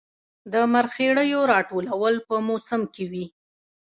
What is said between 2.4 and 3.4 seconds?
موسم کې وي